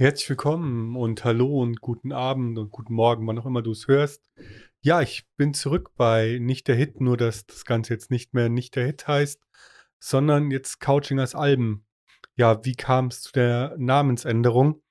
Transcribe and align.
Herzlich 0.00 0.30
willkommen 0.30 0.96
und 0.96 1.24
hallo 1.26 1.60
und 1.60 1.82
guten 1.82 2.10
Abend 2.10 2.56
und 2.56 2.70
guten 2.70 2.94
Morgen, 2.94 3.26
wann 3.26 3.38
auch 3.38 3.44
immer 3.44 3.60
du 3.60 3.72
es 3.72 3.86
hörst. 3.86 4.30
Ja, 4.80 5.02
ich 5.02 5.26
bin 5.36 5.52
zurück 5.52 5.90
bei 5.94 6.38
Nicht 6.40 6.68
der 6.68 6.74
Hit, 6.74 7.02
nur 7.02 7.18
dass 7.18 7.44
das 7.44 7.66
Ganze 7.66 7.92
jetzt 7.92 8.10
nicht 8.10 8.32
mehr 8.32 8.48
Nicht 8.48 8.76
der 8.76 8.86
Hit 8.86 9.06
heißt, 9.06 9.46
sondern 9.98 10.50
jetzt 10.50 10.80
Couching 10.80 11.20
als 11.20 11.34
Alben. 11.34 11.84
Ja, 12.34 12.64
wie 12.64 12.76
kam 12.76 13.08
es 13.08 13.20
zu 13.20 13.32
der 13.32 13.74
Namensänderung? 13.76 14.82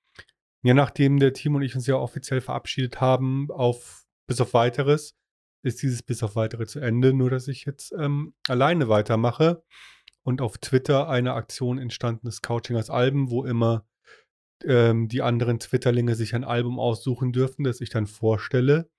Ja, 0.62 0.76
nachdem 0.76 1.20
der 1.20 1.34
Team 1.34 1.56
und 1.56 1.64
ich 1.64 1.74
uns 1.74 1.88
ja 1.88 1.96
offiziell 1.96 2.40
verabschiedet 2.40 3.02
haben, 3.02 3.50
auf 3.50 4.06
bis 4.28 4.40
auf 4.40 4.54
weiteres, 4.54 5.16
ist 5.64 5.82
dieses 5.82 6.04
bis 6.04 6.22
auf 6.22 6.36
weitere 6.36 6.68
zu 6.68 6.82
Ende, 6.82 7.14
nur 7.14 7.32
dass 7.32 7.48
ich 7.48 7.66
jetzt 7.66 7.96
ähm, 7.98 8.36
alleine 8.48 8.90
weitermache 8.90 9.64
und 10.22 10.40
auf 10.40 10.60
Twitter 10.60 11.10
eine 11.10 11.34
Aktion 11.34 11.80
entstanden 11.80 12.28
ist, 12.28 12.44
Couching 12.44 12.76
als 12.76 12.92
Alben, 12.92 13.32
wo 13.32 13.44
immer 13.44 13.88
ähm, 14.66 15.08
die 15.08 15.22
anderen 15.22 15.60
Twitterlinge 15.60 16.16
sich 16.16 16.36
ein 16.36 16.44
Album 16.44 16.80
aussuchen 16.80 17.32
dürfen, 17.32 17.64
das 17.64 17.82
ich 17.82 17.90
dann 17.90 18.08
vorstelle. 18.08 18.90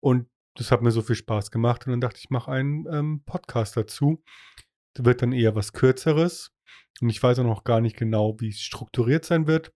Und 0.00 0.28
das 0.54 0.70
hat 0.70 0.82
mir 0.82 0.90
so 0.90 1.02
viel 1.02 1.16
Spaß 1.16 1.50
gemacht. 1.50 1.86
Und 1.86 1.92
dann 1.92 2.00
dachte 2.00 2.18
ich, 2.18 2.24
ich 2.24 2.30
mache 2.30 2.50
einen 2.50 2.86
ähm, 2.92 3.22
Podcast 3.24 3.76
dazu. 3.76 4.22
Das 4.94 5.04
wird 5.04 5.22
dann 5.22 5.32
eher 5.32 5.54
was 5.54 5.72
Kürzeres. 5.72 6.52
Und 7.00 7.10
ich 7.10 7.22
weiß 7.22 7.38
auch 7.38 7.44
noch 7.44 7.64
gar 7.64 7.80
nicht 7.80 7.96
genau, 7.96 8.36
wie 8.40 8.48
es 8.48 8.60
strukturiert 8.60 9.24
sein 9.24 9.46
wird. 9.46 9.72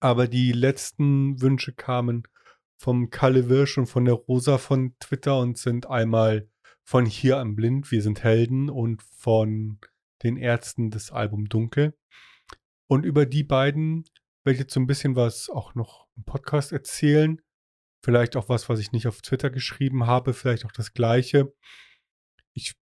Aber 0.00 0.26
die 0.26 0.52
letzten 0.52 1.40
Wünsche 1.40 1.72
kamen 1.72 2.26
vom 2.76 3.10
Kalle 3.10 3.48
Wirsch 3.48 3.78
und 3.78 3.86
von 3.86 4.04
der 4.04 4.14
Rosa 4.14 4.58
von 4.58 4.96
Twitter 4.98 5.38
und 5.38 5.58
sind 5.58 5.88
einmal 5.88 6.48
von 6.82 7.06
Hier 7.06 7.38
am 7.38 7.54
Blind, 7.54 7.92
Wir 7.92 8.02
sind 8.02 8.24
Helden 8.24 8.68
und 8.68 9.02
von 9.02 9.78
den 10.24 10.36
Ärzten 10.36 10.90
des 10.90 11.12
Album 11.12 11.48
Dunkel. 11.48 11.94
Und 12.92 13.06
über 13.06 13.24
die 13.24 13.42
beiden 13.42 14.04
werde 14.44 14.52
ich 14.52 14.58
jetzt 14.58 14.74
so 14.74 14.78
ein 14.78 14.86
bisschen 14.86 15.16
was 15.16 15.48
auch 15.48 15.74
noch 15.74 16.08
im 16.14 16.24
Podcast 16.24 16.72
erzählen. 16.72 17.40
Vielleicht 18.04 18.36
auch 18.36 18.50
was, 18.50 18.68
was 18.68 18.80
ich 18.80 18.92
nicht 18.92 19.06
auf 19.06 19.22
Twitter 19.22 19.48
geschrieben 19.48 20.04
habe, 20.04 20.34
vielleicht 20.34 20.66
auch 20.66 20.72
das 20.72 20.92
Gleiche. 20.92 21.54
Ich 22.52 22.74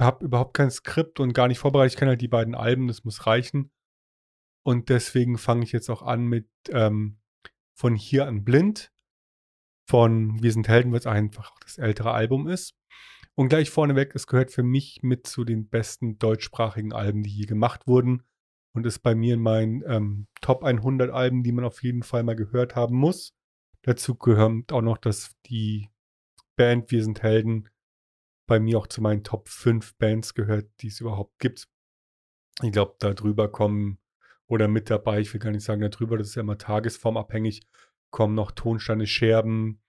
habe 0.00 0.24
überhaupt 0.24 0.54
kein 0.54 0.70
Skript 0.70 1.20
und 1.20 1.34
gar 1.34 1.46
nicht 1.46 1.58
vorbereitet. 1.58 1.92
Ich 1.92 1.98
kenne 1.98 2.12
halt 2.12 2.22
die 2.22 2.28
beiden 2.28 2.54
Alben, 2.54 2.88
das 2.88 3.04
muss 3.04 3.26
reichen. 3.26 3.70
Und 4.64 4.88
deswegen 4.88 5.36
fange 5.36 5.64
ich 5.64 5.72
jetzt 5.72 5.90
auch 5.90 6.00
an 6.00 6.24
mit 6.24 6.48
ähm, 6.70 7.20
von 7.78 7.96
hier 7.96 8.26
an 8.26 8.44
blind. 8.44 8.90
Von 9.86 10.42
Wir 10.42 10.52
sind 10.52 10.68
Helden, 10.68 10.90
weil 10.92 11.00
es 11.00 11.06
einfach 11.06 11.54
das 11.60 11.76
ältere 11.76 12.12
Album 12.12 12.48
ist. 12.48 12.78
Und 13.34 13.50
gleich 13.50 13.68
vorneweg, 13.68 14.14
es 14.14 14.26
gehört 14.26 14.52
für 14.52 14.62
mich 14.62 15.00
mit 15.02 15.26
zu 15.26 15.44
den 15.44 15.68
besten 15.68 16.18
deutschsprachigen 16.18 16.94
Alben, 16.94 17.22
die 17.22 17.36
je 17.36 17.44
gemacht 17.44 17.86
wurden 17.86 18.24
und 18.72 18.86
ist 18.86 19.00
bei 19.00 19.14
mir 19.14 19.34
in 19.34 19.40
meinen 19.40 19.82
ähm, 19.86 20.26
Top 20.40 20.64
100 20.64 21.10
Alben, 21.10 21.42
die 21.42 21.52
man 21.52 21.64
auf 21.64 21.82
jeden 21.82 22.02
Fall 22.02 22.22
mal 22.22 22.36
gehört 22.36 22.76
haben 22.76 22.96
muss. 22.96 23.34
Dazu 23.82 24.14
gehört 24.14 24.72
auch 24.72 24.82
noch, 24.82 24.98
dass 24.98 25.36
die 25.46 25.88
Band 26.56 26.90
Wir 26.90 27.02
sind 27.02 27.22
Helden 27.22 27.68
bei 28.46 28.60
mir 28.60 28.78
auch 28.78 28.86
zu 28.86 29.00
meinen 29.00 29.24
Top 29.24 29.48
5 29.48 29.96
Bands 29.96 30.34
gehört, 30.34 30.68
die 30.80 30.88
es 30.88 31.00
überhaupt 31.00 31.38
gibt. 31.38 31.68
Ich 32.62 32.72
glaube, 32.72 32.96
da 32.98 33.14
drüber 33.14 33.50
kommen 33.50 33.98
oder 34.46 34.68
mit 34.68 34.90
dabei, 34.90 35.20
ich 35.20 35.32
will 35.32 35.40
gar 35.40 35.52
nicht 35.52 35.64
sagen 35.64 35.88
darüber, 35.88 36.18
das 36.18 36.28
ist 36.28 36.34
ja 36.34 36.42
immer 36.42 36.58
tagesformabhängig, 36.58 37.62
kommen 38.10 38.34
noch 38.34 38.50
Tonsteine 38.50 39.06
Scherben, 39.06 39.80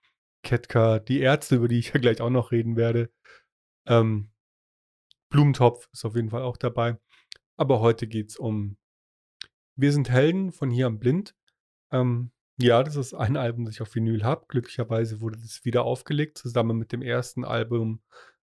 Ketka, 0.42 1.00
die 1.00 1.20
Ärzte, 1.20 1.56
über 1.56 1.68
die 1.68 1.80
ich 1.80 1.92
ja 1.92 2.00
gleich 2.00 2.20
auch 2.20 2.30
noch 2.30 2.52
reden 2.52 2.76
werde. 2.76 3.10
Ähm, 3.86 4.30
Blumentopf 5.28 5.88
ist 5.92 6.04
auf 6.04 6.14
jeden 6.14 6.30
Fall 6.30 6.42
auch 6.42 6.56
dabei. 6.56 6.98
Aber 7.62 7.78
heute 7.78 8.08
geht 8.08 8.30
es 8.30 8.36
um 8.38 8.76
Wir 9.76 9.92
sind 9.92 10.10
Helden 10.10 10.50
von 10.50 10.68
hier 10.68 10.88
am 10.88 10.98
Blind. 10.98 11.36
Ähm, 11.92 12.32
ja, 12.58 12.82
das 12.82 12.96
ist 12.96 13.14
ein 13.14 13.36
Album, 13.36 13.66
das 13.66 13.76
ich 13.76 13.82
auf 13.82 13.94
Vinyl 13.94 14.24
habe. 14.24 14.46
Glücklicherweise 14.48 15.20
wurde 15.20 15.38
das 15.38 15.64
wieder 15.64 15.84
aufgelegt, 15.84 16.38
zusammen 16.38 16.76
mit 16.76 16.90
dem 16.90 17.02
ersten 17.02 17.44
Album 17.44 18.02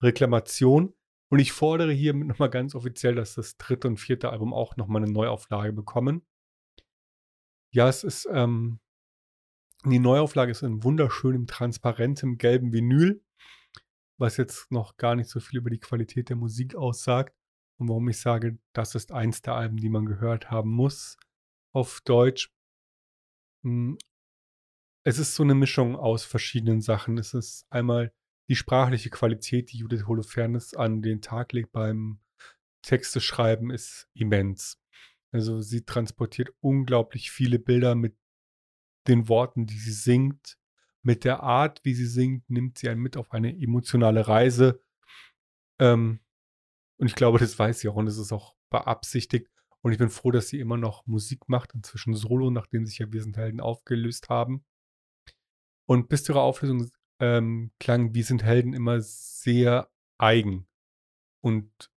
Reklamation. 0.01 0.93
Und 1.29 1.39
ich 1.39 1.51
fordere 1.51 1.91
hiermit 1.91 2.29
nochmal 2.29 2.49
ganz 2.49 2.73
offiziell, 2.73 3.13
dass 3.15 3.33
das 3.33 3.57
dritte 3.57 3.89
und 3.89 3.97
vierte 3.97 4.29
Album 4.29 4.53
auch 4.53 4.77
nochmal 4.77 5.03
eine 5.03 5.11
Neuauflage 5.11 5.73
bekommen. 5.73 6.25
Ja, 7.73 7.89
es 7.89 8.05
ist, 8.05 8.29
ähm, 8.31 8.79
die 9.83 9.99
Neuauflage 9.99 10.51
ist 10.51 10.61
in 10.61 10.85
wunderschönem, 10.85 11.47
transparentem, 11.47 12.37
gelben 12.37 12.71
Vinyl, 12.71 13.21
was 14.17 14.37
jetzt 14.37 14.71
noch 14.71 14.95
gar 14.95 15.15
nicht 15.15 15.29
so 15.29 15.41
viel 15.41 15.59
über 15.59 15.69
die 15.69 15.81
Qualität 15.81 16.29
der 16.29 16.37
Musik 16.37 16.75
aussagt. 16.75 17.35
Und 17.81 17.89
warum 17.89 18.07
ich 18.09 18.19
sage, 18.19 18.59
das 18.73 18.93
ist 18.93 19.11
eins 19.11 19.41
der 19.41 19.55
Alben, 19.55 19.77
die 19.77 19.89
man 19.89 20.05
gehört 20.05 20.51
haben 20.51 20.69
muss 20.69 21.17
auf 21.73 22.01
Deutsch. 22.01 22.53
Hm, 23.63 23.97
es 25.03 25.17
ist 25.17 25.33
so 25.33 25.41
eine 25.41 25.55
Mischung 25.55 25.95
aus 25.95 26.23
verschiedenen 26.23 26.81
Sachen. 26.81 27.17
Es 27.17 27.33
ist 27.33 27.65
einmal 27.71 28.13
die 28.49 28.55
sprachliche 28.55 29.09
Qualität, 29.09 29.71
die 29.71 29.79
Judith 29.79 30.05
Holofernes 30.05 30.75
an 30.75 31.01
den 31.01 31.23
Tag 31.23 31.53
legt 31.53 31.71
beim 31.71 32.19
Texte 32.83 33.19
schreiben, 33.19 33.71
ist 33.71 34.07
immens. 34.13 34.79
Also 35.31 35.59
sie 35.59 35.83
transportiert 35.83 36.53
unglaublich 36.59 37.31
viele 37.31 37.57
Bilder 37.57 37.95
mit 37.95 38.15
den 39.07 39.27
Worten, 39.27 39.65
die 39.65 39.79
sie 39.79 39.93
singt. 39.93 40.55
Mit 41.01 41.23
der 41.23 41.41
Art, 41.41 41.83
wie 41.83 41.95
sie 41.95 42.05
singt, 42.05 42.47
nimmt 42.47 42.77
sie 42.77 42.89
einen 42.89 43.01
mit 43.01 43.17
auf 43.17 43.31
eine 43.31 43.59
emotionale 43.59 44.27
Reise. 44.27 44.83
Ähm, 45.79 46.19
und 47.01 47.07
ich 47.07 47.15
glaube, 47.15 47.39
das 47.39 47.57
weiß 47.57 47.79
sie 47.79 47.89
auch 47.89 47.95
und 47.95 48.05
es 48.05 48.19
ist 48.19 48.31
auch 48.31 48.55
beabsichtigt. 48.69 49.49
Und 49.81 49.91
ich 49.91 49.97
bin 49.97 50.11
froh, 50.11 50.29
dass 50.29 50.49
sie 50.49 50.59
immer 50.59 50.77
noch 50.77 51.07
Musik 51.07 51.49
macht, 51.49 51.73
inzwischen 51.73 52.13
Solo, 52.13 52.51
nachdem 52.51 52.85
sich 52.85 52.99
ja 52.99 53.11
Wir 53.11 53.23
sind 53.23 53.37
Helden 53.37 53.59
aufgelöst 53.59 54.29
haben. 54.29 54.63
Und 55.87 56.09
bis 56.09 56.23
zu 56.23 56.33
ihrer 56.33 56.43
Auflösung 56.43 56.91
ähm, 57.19 57.71
klang 57.79 58.13
Wir 58.13 58.23
sind 58.23 58.43
Helden 58.43 58.73
immer 58.73 59.01
sehr 59.01 59.89
eigen 60.19 60.67
und 61.43 61.91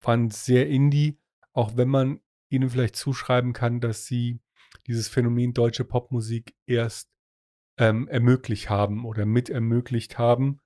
waren 0.00 0.30
sehr 0.30 0.70
indie, 0.70 1.20
auch 1.52 1.76
wenn 1.76 1.88
man 1.88 2.20
ihnen 2.48 2.70
vielleicht 2.70 2.96
zuschreiben 2.96 3.52
kann, 3.52 3.82
dass 3.82 4.06
sie 4.06 4.40
dieses 4.86 5.08
Phänomen 5.08 5.52
deutsche 5.52 5.84
Popmusik 5.84 6.56
erst 6.64 7.10
ähm, 7.78 8.08
ermöglicht 8.08 8.70
haben 8.70 9.04
oder 9.04 9.26
mit 9.26 9.50
ermöglicht 9.50 10.16
haben 10.16 10.62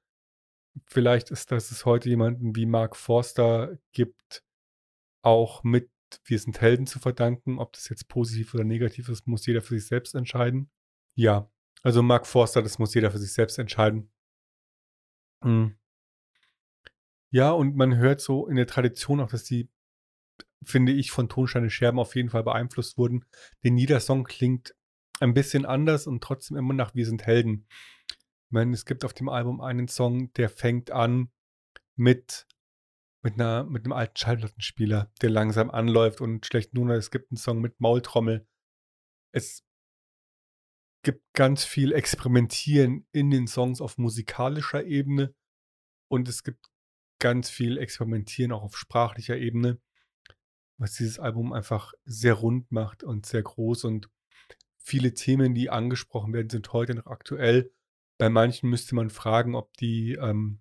vielleicht 0.86 1.30
ist, 1.30 1.50
dass 1.52 1.70
es 1.70 1.84
heute 1.84 2.08
jemanden 2.08 2.56
wie 2.56 2.66
Mark 2.66 2.96
Forster 2.96 3.78
gibt, 3.92 4.44
auch 5.22 5.62
mit 5.62 5.90
Wir 6.24 6.38
sind 6.38 6.60
Helden 6.60 6.86
zu 6.86 6.98
verdanken. 6.98 7.58
Ob 7.58 7.72
das 7.72 7.88
jetzt 7.88 8.08
positiv 8.08 8.54
oder 8.54 8.64
negativ 8.64 9.08
ist, 9.08 9.26
muss 9.26 9.46
jeder 9.46 9.62
für 9.62 9.78
sich 9.78 9.86
selbst 9.86 10.14
entscheiden. 10.14 10.70
Ja, 11.14 11.50
also 11.82 12.02
Mark 12.02 12.26
Forster, 12.26 12.62
das 12.62 12.78
muss 12.78 12.94
jeder 12.94 13.10
für 13.10 13.18
sich 13.18 13.32
selbst 13.32 13.58
entscheiden. 13.58 14.10
Hm. 15.42 15.76
Ja, 17.30 17.52
und 17.52 17.76
man 17.76 17.96
hört 17.96 18.20
so 18.20 18.48
in 18.48 18.56
der 18.56 18.66
Tradition 18.66 19.20
auch, 19.20 19.30
dass 19.30 19.44
die, 19.44 19.68
finde 20.64 20.92
ich, 20.92 21.10
von 21.10 21.28
Tonsteine 21.28 21.70
Scherben 21.70 22.00
auf 22.00 22.16
jeden 22.16 22.28
Fall 22.28 22.42
beeinflusst 22.42 22.98
wurden. 22.98 23.24
Denn 23.62 23.78
jeder 23.78 24.00
Song 24.00 24.24
klingt 24.24 24.74
ein 25.20 25.34
bisschen 25.34 25.64
anders 25.64 26.06
und 26.06 26.22
trotzdem 26.22 26.56
immer 26.56 26.74
nach 26.74 26.94
Wir 26.94 27.06
sind 27.06 27.26
Helden. 27.26 27.66
Ich 28.50 28.52
meine, 28.52 28.74
es 28.74 28.84
gibt 28.84 29.04
auf 29.04 29.14
dem 29.14 29.28
Album 29.28 29.60
einen 29.60 29.86
Song, 29.86 30.32
der 30.32 30.48
fängt 30.48 30.90
an 30.90 31.30
mit, 31.94 32.48
mit, 33.22 33.34
einer, 33.34 33.62
mit 33.62 33.84
einem 33.84 33.92
alten 33.92 34.16
Schallplattenspieler, 34.16 35.12
der 35.22 35.30
langsam 35.30 35.70
anläuft 35.70 36.20
und 36.20 36.44
schlecht 36.46 36.74
nur. 36.74 36.90
Es 36.90 37.12
gibt 37.12 37.30
einen 37.30 37.36
Song 37.36 37.60
mit 37.60 37.80
Maultrommel. 37.80 38.44
Es 39.30 39.64
gibt 41.04 41.32
ganz 41.32 41.64
viel 41.64 41.92
Experimentieren 41.92 43.06
in 43.12 43.30
den 43.30 43.46
Songs 43.46 43.80
auf 43.80 43.98
musikalischer 43.98 44.84
Ebene 44.84 45.32
und 46.08 46.28
es 46.28 46.42
gibt 46.42 46.72
ganz 47.20 47.50
viel 47.50 47.78
Experimentieren 47.78 48.50
auch 48.50 48.64
auf 48.64 48.76
sprachlicher 48.76 49.36
Ebene, 49.36 49.80
was 50.76 50.94
dieses 50.94 51.20
Album 51.20 51.52
einfach 51.52 51.92
sehr 52.04 52.34
rund 52.34 52.72
macht 52.72 53.04
und 53.04 53.26
sehr 53.26 53.44
groß 53.44 53.84
und 53.84 54.10
viele 54.76 55.14
Themen, 55.14 55.54
die 55.54 55.70
angesprochen 55.70 56.32
werden, 56.32 56.50
sind 56.50 56.72
heute 56.72 56.96
noch 56.96 57.06
aktuell 57.06 57.72
bei 58.20 58.28
manchen 58.28 58.68
müsste 58.68 58.94
man 58.94 59.08
fragen, 59.08 59.54
ob 59.54 59.74
die 59.78 60.12
ähm, 60.12 60.60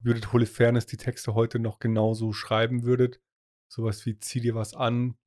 Judith 0.00 0.32
Holofernes 0.32 0.86
die 0.86 0.96
Texte 0.96 1.34
heute 1.34 1.58
noch 1.58 1.78
genauso 1.78 2.32
schreiben 2.32 2.84
würdet. 2.84 3.20
Sowas 3.68 4.06
wie 4.06 4.18
zieh 4.18 4.40
dir 4.40 4.54
was 4.54 4.72
an. 4.72 5.18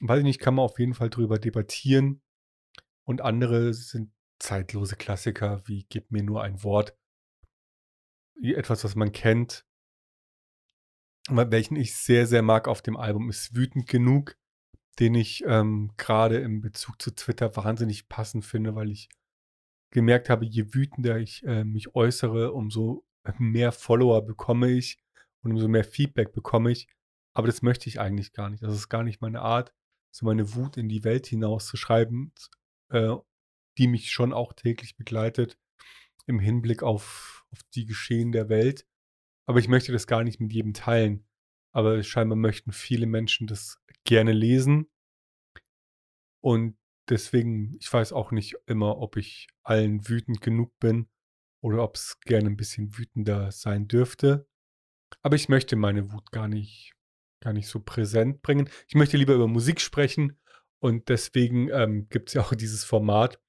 Weiß 0.00 0.18
ich 0.18 0.24
nicht, 0.24 0.40
kann 0.40 0.56
man 0.56 0.64
auf 0.64 0.80
jeden 0.80 0.94
Fall 0.94 1.08
drüber 1.08 1.38
debattieren. 1.38 2.22
Und 3.04 3.20
andere 3.20 3.72
sind 3.72 4.12
zeitlose 4.40 4.96
Klassiker 4.96 5.62
wie 5.66 5.86
Gib 5.88 6.10
mir 6.10 6.24
nur 6.24 6.42
ein 6.42 6.64
Wort. 6.64 6.98
Etwas, 8.42 8.82
was 8.82 8.96
man 8.96 9.12
kennt. 9.12 9.64
Welchen 11.28 11.76
ich 11.76 11.94
sehr, 11.94 12.26
sehr 12.26 12.42
mag 12.42 12.66
auf 12.66 12.82
dem 12.82 12.96
Album 12.96 13.30
ist 13.30 13.54
Wütend 13.54 13.86
genug, 13.86 14.36
den 14.98 15.14
ich 15.14 15.44
ähm, 15.46 15.92
gerade 15.96 16.38
im 16.40 16.60
Bezug 16.60 17.00
zu 17.00 17.12
Twitter 17.12 17.54
wahnsinnig 17.54 18.08
passend 18.08 18.44
finde, 18.44 18.74
weil 18.74 18.90
ich 18.90 19.08
gemerkt 19.90 20.30
habe, 20.30 20.44
je 20.44 20.74
wütender 20.74 21.18
ich 21.18 21.42
äh, 21.44 21.64
mich 21.64 21.94
äußere, 21.94 22.52
umso 22.52 23.04
mehr 23.38 23.72
Follower 23.72 24.24
bekomme 24.24 24.70
ich 24.70 24.98
und 25.42 25.52
umso 25.52 25.68
mehr 25.68 25.84
Feedback 25.84 26.32
bekomme 26.32 26.70
ich. 26.70 26.88
Aber 27.34 27.46
das 27.46 27.62
möchte 27.62 27.88
ich 27.88 28.00
eigentlich 28.00 28.32
gar 28.32 28.50
nicht. 28.50 28.62
Das 28.62 28.74
ist 28.74 28.88
gar 28.88 29.02
nicht 29.02 29.20
meine 29.20 29.40
Art. 29.42 29.72
so 30.12 30.26
meine 30.26 30.54
Wut 30.54 30.76
in 30.76 30.88
die 30.88 31.04
Welt 31.04 31.26
hinauszuschreiben, 31.26 32.32
äh, 32.90 33.14
die 33.78 33.86
mich 33.86 34.10
schon 34.10 34.32
auch 34.32 34.52
täglich 34.52 34.96
begleitet 34.96 35.58
im 36.26 36.40
Hinblick 36.40 36.82
auf 36.82 37.40
auf 37.52 37.62
die 37.74 37.86
Geschehen 37.86 38.32
der 38.32 38.48
Welt. 38.48 38.86
Aber 39.46 39.58
ich 39.58 39.68
möchte 39.68 39.92
das 39.92 40.06
gar 40.06 40.24
nicht 40.24 40.40
mit 40.40 40.52
jedem 40.52 40.74
teilen. 40.74 41.26
Aber 41.72 42.02
scheinbar 42.02 42.36
möchten 42.36 42.72
viele 42.72 43.06
Menschen 43.06 43.46
das 43.46 43.80
gerne 44.04 44.32
lesen. 44.32 44.90
Und 46.42 46.76
deswegen, 47.10 47.76
ich 47.78 47.92
weiß 47.92 48.12
auch 48.12 48.30
nicht 48.30 48.56
immer, 48.66 48.98
ob 48.98 49.16
ich 49.16 49.48
allen 49.62 50.08
wütend 50.08 50.40
genug 50.40 50.78
bin 50.78 51.08
oder 51.62 51.82
ob 51.82 51.96
es 51.96 52.18
gerne 52.20 52.48
ein 52.48 52.56
bisschen 52.56 52.96
wütender 52.96 53.52
sein 53.52 53.88
dürfte. 53.88 54.48
Aber 55.22 55.36
ich 55.36 55.48
möchte 55.48 55.76
meine 55.76 56.12
Wut 56.12 56.30
gar 56.30 56.48
nicht, 56.48 56.94
gar 57.42 57.52
nicht 57.52 57.68
so 57.68 57.80
präsent 57.80 58.42
bringen. 58.42 58.70
Ich 58.88 58.94
möchte 58.94 59.16
lieber 59.16 59.34
über 59.34 59.48
Musik 59.48 59.80
sprechen 59.80 60.38
und 60.78 61.08
deswegen 61.08 61.68
ähm, 61.70 62.08
gibt 62.08 62.28
es 62.28 62.34
ja 62.34 62.42
auch 62.42 62.54
dieses 62.54 62.84
Format, 62.84 63.40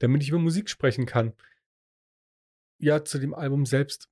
damit 0.00 0.22
ich 0.22 0.30
über 0.30 0.38
Musik 0.38 0.68
sprechen 0.68 1.06
kann. 1.06 1.34
Ja, 2.80 3.04
zu 3.04 3.18
dem 3.18 3.34
Album 3.34 3.66
selbst. 3.66 4.08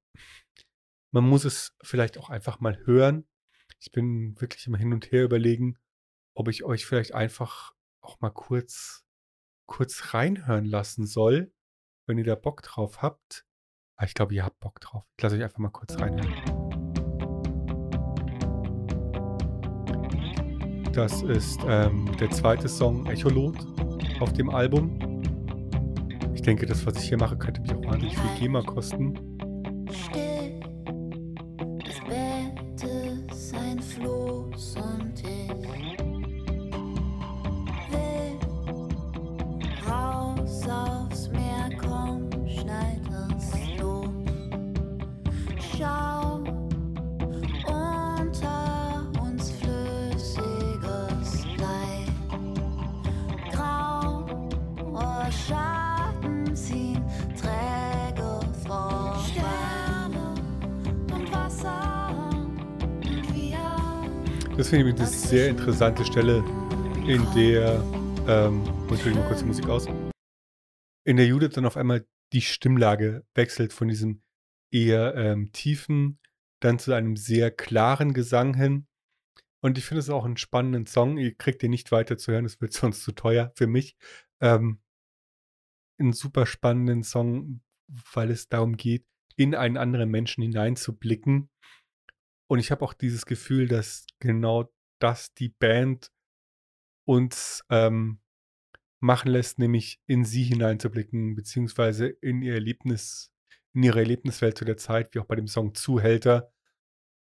Man 1.12 1.24
muss 1.24 1.44
es 1.44 1.76
vielleicht 1.82 2.16
auch 2.18 2.30
einfach 2.30 2.60
mal 2.60 2.78
hören. 2.86 3.26
Ich 3.80 3.90
bin 3.90 4.40
wirklich 4.40 4.66
immer 4.66 4.78
hin 4.78 4.92
und 4.92 5.10
her 5.10 5.24
überlegen, 5.24 5.78
ob 6.34 6.48
ich 6.48 6.62
euch 6.62 6.86
vielleicht 6.86 7.12
einfach 7.12 7.71
auch 8.02 8.20
mal 8.20 8.30
kurz, 8.30 9.04
kurz 9.66 10.12
reinhören 10.14 10.64
lassen 10.64 11.06
soll, 11.06 11.52
wenn 12.06 12.18
ihr 12.18 12.24
da 12.24 12.34
Bock 12.34 12.62
drauf 12.62 13.00
habt. 13.00 13.46
Ah, 13.96 14.04
ich 14.04 14.14
glaube, 14.14 14.34
ihr 14.34 14.44
habt 14.44 14.58
Bock 14.60 14.80
drauf. 14.80 15.04
Ich 15.16 15.22
lasse 15.22 15.36
euch 15.36 15.42
einfach 15.42 15.58
mal 15.58 15.70
kurz 15.70 15.96
reinhören. 15.98 16.32
Das 20.92 21.22
ist 21.22 21.58
ähm, 21.66 22.14
der 22.18 22.30
zweite 22.30 22.68
Song 22.68 23.06
Echolot 23.06 23.56
auf 24.20 24.32
dem 24.34 24.50
Album. 24.50 24.98
Ich 26.34 26.42
denke, 26.42 26.66
das, 26.66 26.84
was 26.84 26.96
ich 26.96 27.08
hier 27.08 27.18
mache, 27.18 27.38
könnte 27.38 27.62
mich 27.62 27.72
auch 27.72 27.84
wahnsinnig 27.84 28.18
viel 28.18 28.40
GEMA 28.40 28.62
kosten. 28.62 29.14
Still, 29.90 30.31
finde 64.72 64.88
ich 64.88 64.96
eine 64.96 65.06
sehr 65.06 65.50
interessante 65.50 66.02
Stelle, 66.02 66.38
in 67.06 67.22
der, 67.34 67.84
ähm, 68.26 68.62
muss 68.88 69.04
ich 69.04 69.14
mal 69.14 69.26
kurz 69.26 69.40
die 69.40 69.44
Musik 69.44 69.68
aus, 69.68 69.86
in 71.04 71.18
der 71.18 71.26
Judith 71.26 71.50
dann 71.52 71.66
auf 71.66 71.76
einmal 71.76 72.06
die 72.32 72.40
Stimmlage 72.40 73.22
wechselt 73.34 73.74
von 73.74 73.88
diesem 73.88 74.22
eher 74.72 75.14
ähm, 75.14 75.52
tiefen, 75.52 76.20
dann 76.60 76.78
zu 76.78 76.94
einem 76.94 77.16
sehr 77.16 77.50
klaren 77.50 78.14
Gesang 78.14 78.54
hin. 78.54 78.86
Und 79.60 79.76
ich 79.76 79.84
finde 79.84 80.00
es 80.00 80.08
auch 80.08 80.24
einen 80.24 80.38
spannenden 80.38 80.86
Song. 80.86 81.18
Ihr 81.18 81.34
kriegt 81.34 81.60
den 81.60 81.70
nicht 81.70 81.92
weiter 81.92 82.16
zu 82.16 82.32
hören, 82.32 82.46
es 82.46 82.58
wird 82.62 82.72
sonst 82.72 83.02
zu 83.02 83.12
teuer 83.12 83.52
für 83.54 83.66
mich. 83.66 83.94
Ähm, 84.40 84.80
einen 85.98 86.14
super 86.14 86.46
spannenden 86.46 87.02
Song, 87.02 87.60
weil 88.14 88.30
es 88.30 88.48
darum 88.48 88.78
geht, 88.78 89.04
in 89.36 89.54
einen 89.54 89.76
anderen 89.76 90.10
Menschen 90.10 90.40
hineinzublicken. 90.40 91.50
Und 92.52 92.58
ich 92.58 92.70
habe 92.70 92.84
auch 92.84 92.92
dieses 92.92 93.24
Gefühl, 93.24 93.66
dass 93.66 94.04
genau 94.18 94.70
das 94.98 95.32
die 95.32 95.48
Band 95.48 96.12
uns 97.06 97.64
ähm, 97.70 98.20
machen 99.00 99.30
lässt, 99.30 99.58
nämlich 99.58 100.02
in 100.04 100.26
sie 100.26 100.42
hineinzublicken, 100.42 101.34
beziehungsweise 101.34 102.08
in 102.08 102.42
ihr 102.42 102.52
Erlebnis, 102.52 103.32
in 103.72 103.84
ihre 103.84 104.00
Erlebniswelt 104.00 104.58
zu 104.58 104.66
der 104.66 104.76
Zeit, 104.76 105.14
wie 105.14 105.20
auch 105.20 105.24
bei 105.24 105.34
dem 105.34 105.48
Song 105.48 105.74
Zuhälter, 105.74 106.52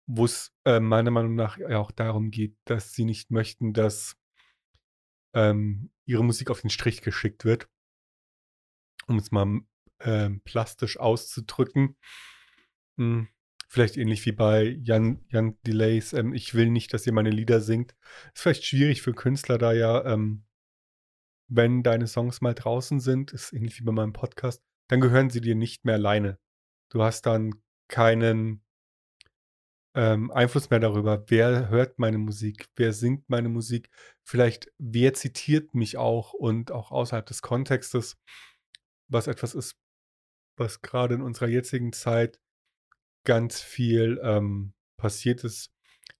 wo 0.06 0.24
es 0.24 0.54
äh, 0.64 0.80
meiner 0.80 1.10
Meinung 1.10 1.34
nach 1.34 1.58
ja 1.58 1.80
auch 1.80 1.90
darum 1.90 2.30
geht, 2.30 2.56
dass 2.64 2.94
sie 2.94 3.04
nicht 3.04 3.30
möchten, 3.30 3.74
dass 3.74 4.16
ähm, 5.34 5.90
ihre 6.06 6.24
Musik 6.24 6.48
auf 6.48 6.62
den 6.62 6.70
Strich 6.70 7.02
geschickt 7.02 7.44
wird, 7.44 7.68
um 9.06 9.18
es 9.18 9.30
mal 9.30 9.60
ähm, 10.00 10.40
plastisch 10.44 10.98
auszudrücken. 10.98 11.98
Hm, 12.96 13.28
vielleicht 13.70 13.96
ähnlich 13.96 14.26
wie 14.26 14.32
bei 14.32 14.76
Jan, 14.82 15.24
Jan 15.28 15.56
Delays, 15.62 16.12
ähm, 16.12 16.34
ich 16.34 16.54
will 16.54 16.70
nicht, 16.70 16.92
dass 16.92 17.06
ihr 17.06 17.12
meine 17.12 17.30
Lieder 17.30 17.60
singt. 17.60 17.94
Ist 18.34 18.42
vielleicht 18.42 18.64
schwierig 18.64 19.00
für 19.00 19.14
Künstler, 19.14 19.58
da 19.58 19.72
ja, 19.72 20.04
ähm, 20.04 20.44
wenn 21.48 21.84
deine 21.84 22.08
Songs 22.08 22.40
mal 22.40 22.54
draußen 22.54 22.98
sind, 22.98 23.32
ist 23.32 23.52
ähnlich 23.52 23.78
wie 23.78 23.84
bei 23.84 23.92
meinem 23.92 24.12
Podcast, 24.12 24.62
dann 24.88 25.00
gehören 25.00 25.30
sie 25.30 25.40
dir 25.40 25.54
nicht 25.54 25.84
mehr 25.84 25.94
alleine. 25.94 26.38
Du 26.90 27.02
hast 27.02 27.26
dann 27.26 27.62
keinen 27.86 28.64
ähm, 29.94 30.32
Einfluss 30.32 30.70
mehr 30.70 30.80
darüber, 30.80 31.24
wer 31.28 31.68
hört 31.68 32.00
meine 32.00 32.18
Musik, 32.18 32.68
wer 32.74 32.92
singt 32.92 33.28
meine 33.30 33.48
Musik, 33.48 33.88
vielleicht 34.24 34.72
wer 34.78 35.14
zitiert 35.14 35.74
mich 35.74 35.96
auch 35.96 36.32
und 36.32 36.72
auch 36.72 36.90
außerhalb 36.90 37.26
des 37.26 37.40
Kontextes, 37.40 38.18
was 39.08 39.28
etwas 39.28 39.54
ist, 39.54 39.76
was 40.56 40.82
gerade 40.82 41.14
in 41.14 41.22
unserer 41.22 41.48
jetzigen 41.48 41.92
Zeit 41.92 42.40
ganz 43.24 43.60
viel 43.60 44.20
ähm, 44.22 44.72
passiert 44.96 45.44
ist, 45.44 45.72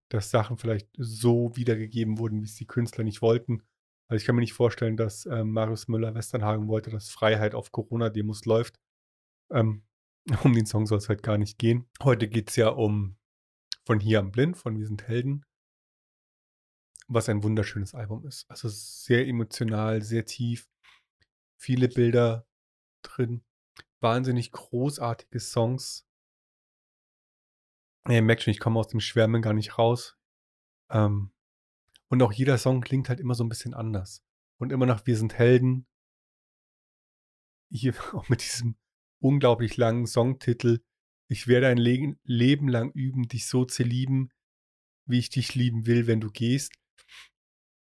dass 0.09 0.29
Sachen 0.29 0.57
vielleicht 0.57 0.89
so 0.97 1.55
wiedergegeben 1.55 2.17
wurden, 2.17 2.41
wie 2.41 2.45
es 2.45 2.55
die 2.55 2.67
Künstler 2.67 3.03
nicht 3.03 3.21
wollten. 3.21 3.63
Also 4.09 4.21
ich 4.21 4.25
kann 4.25 4.35
mir 4.35 4.41
nicht 4.41 4.53
vorstellen, 4.53 4.97
dass 4.97 5.25
ähm, 5.25 5.51
Marius 5.51 5.87
Müller-Westernhagen 5.87 6.67
wollte, 6.67 6.89
dass 6.89 7.09
Freiheit 7.09 7.55
auf 7.55 7.71
Corona-Demos 7.71 8.45
läuft. 8.45 8.79
Ähm, 9.51 9.83
um 10.43 10.53
den 10.53 10.65
Song 10.65 10.85
soll 10.85 10.97
es 10.97 11.09
halt 11.09 11.23
gar 11.23 11.37
nicht 11.37 11.57
gehen. 11.57 11.89
Heute 12.03 12.27
geht 12.27 12.49
es 12.49 12.55
ja 12.57 12.67
um 12.67 13.15
Von 13.85 13.99
hier 13.99 14.19
am 14.19 14.31
Blind, 14.31 14.57
von 14.57 14.77
Wir 14.77 14.85
sind 14.85 15.07
Helden, 15.07 15.45
was 17.07 17.29
ein 17.29 17.43
wunderschönes 17.43 17.95
Album 17.95 18.25
ist. 18.25 18.49
Also 18.49 18.67
sehr 18.67 19.25
emotional, 19.27 20.01
sehr 20.01 20.25
tief, 20.25 20.69
viele 21.57 21.87
Bilder 21.87 22.45
drin, 23.01 23.43
wahnsinnig 24.01 24.51
großartige 24.51 25.39
Songs. 25.39 26.05
Ihr 28.09 28.21
merkt 28.21 28.43
schon, 28.43 28.51
ich 28.51 28.59
komme 28.59 28.79
aus 28.79 28.87
dem 28.87 28.99
Schwärmen 28.99 29.41
gar 29.41 29.53
nicht 29.53 29.77
raus. 29.77 30.17
Ähm, 30.89 31.31
und 32.09 32.21
auch 32.23 32.33
jeder 32.33 32.57
Song 32.57 32.81
klingt 32.81 33.09
halt 33.09 33.19
immer 33.19 33.35
so 33.35 33.43
ein 33.43 33.49
bisschen 33.49 33.73
anders. 33.73 34.23
Und 34.57 34.71
immer 34.71 34.85
nach 34.85 35.05
Wir 35.05 35.17
sind 35.17 35.35
Helden. 35.35 35.87
Hier 37.71 37.93
auch 38.13 38.27
mit 38.29 38.41
diesem 38.41 38.75
unglaublich 39.19 39.77
langen 39.77 40.07
Songtitel. 40.07 40.81
Ich 41.29 41.47
werde 41.47 41.67
ein 41.67 41.77
Le 41.77 42.15
Leben 42.23 42.67
lang 42.67 42.91
üben, 42.91 43.27
dich 43.27 43.47
so 43.47 43.65
zu 43.65 43.83
lieben, 43.83 44.31
wie 45.05 45.19
ich 45.19 45.29
dich 45.29 45.55
lieben 45.55 45.85
will, 45.85 46.07
wenn 46.07 46.19
du 46.19 46.29
gehst. 46.29 46.73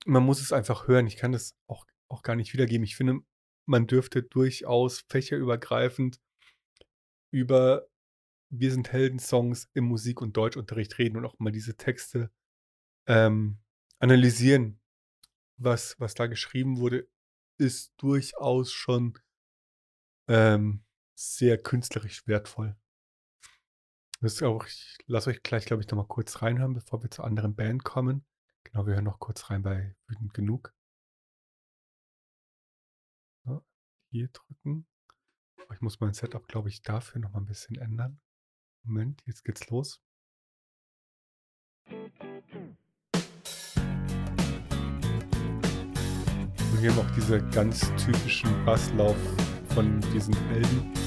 Man 0.05 0.25
muss 0.25 0.41
es 0.41 0.53
einfach 0.53 0.87
hören. 0.87 1.07
Ich 1.07 1.17
kann 1.17 1.33
das 1.33 1.57
auch, 1.67 1.87
auch 2.09 2.23
gar 2.23 2.37
nicht 2.37 2.53
wiedergeben. 2.53 2.85
Ich 2.85 2.97
finde, 2.97 3.21
man 3.67 3.87
dürfte 3.87 4.23
durchaus 4.23 5.05
fächerübergreifend 5.09 6.21
über 7.33 7.89
Wir 8.55 8.71
sind 8.71 8.93
Helden-Songs 8.93 9.71
im 9.73 9.85
Musik- 9.85 10.21
und 10.21 10.37
Deutschunterricht 10.37 10.99
reden 10.99 11.17
und 11.17 11.25
auch 11.25 11.39
mal 11.39 11.53
diese 11.53 11.75
Texte 11.75 12.31
ähm, 13.07 13.59
analysieren. 13.99 14.79
Was, 15.57 15.99
was 15.99 16.13
da 16.13 16.27
geschrieben 16.27 16.77
wurde, 16.77 17.09
ist 17.59 17.95
durchaus 17.97 18.71
schon 18.71 19.19
ähm, 20.29 20.85
sehr 21.15 21.57
künstlerisch 21.57 22.27
wertvoll. 22.27 22.77
Auch, 24.43 24.67
ich 24.67 24.99
lasse 25.07 25.31
euch 25.31 25.43
gleich, 25.43 25.65
glaube 25.65 25.83
ich, 25.83 25.89
noch 25.89 25.97
mal 25.97 26.07
kurz 26.07 26.43
reinhören, 26.43 26.75
bevor 26.75 27.03
wir 27.03 27.11
zur 27.11 27.25
anderen 27.25 27.57
Band 27.57 27.85
kommen. 27.85 28.25
Genau, 28.65 28.87
wir 28.87 28.95
hören 28.95 29.05
noch 29.05 29.19
kurz 29.19 29.51
rein 29.51 29.63
bei 29.63 29.97
Wütend 30.07 30.35
genug. 30.35 30.75
Hier 34.11 34.29
drücken. 34.29 34.87
Ich 35.73 35.81
muss 35.81 36.01
mein 36.01 36.13
Setup, 36.13 36.47
glaube 36.47 36.69
ich, 36.69 36.83
dafür 36.83 37.19
noch 37.23 37.33
mal 37.33 37.41
ein 37.41 37.47
bisschen 37.47 37.77
ändern. 37.77 38.21
Moment, 38.85 39.23
jetzt 39.27 39.45
geht's 39.45 39.69
los. 39.71 40.01
Und 41.89 42.11
hier 46.81 46.93
auch 46.99 47.11
diese 47.15 47.41
ganz 47.51 47.81
typischen 47.97 48.65
Basslauf 48.65 49.17
von 49.75 50.01
diesen 50.13 50.35
Helden. 50.49 51.02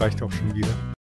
Reicht 0.00 0.22
auch 0.22 0.32
schon 0.32 0.54
wieder. 0.54 0.94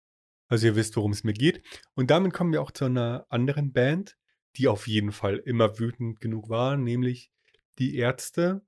Also 0.47 0.67
ihr 0.67 0.75
wisst, 0.75 0.95
worum 0.95 1.11
es 1.11 1.23
mir 1.23 1.33
geht. 1.33 1.61
Und 1.95 2.11
damit 2.11 2.33
kommen 2.33 2.53
wir 2.53 2.61
auch 2.61 2.71
zu 2.71 2.85
einer 2.85 3.25
anderen 3.29 3.73
Band, 3.73 4.17
die 4.55 4.67
auf 4.67 4.87
jeden 4.87 5.11
Fall 5.11 5.37
immer 5.37 5.79
wütend 5.79 6.21
genug 6.21 6.49
war, 6.49 6.77
nämlich 6.77 7.31
die 7.77 7.97
Ärzte 7.97 8.65